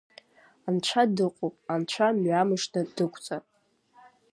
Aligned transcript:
Анцәа 0.67 1.03
дыҟоуп, 1.15 1.55
анцәа 1.73 2.07
мҩамыжда 2.15 2.81
дықәҵа! 2.95 3.37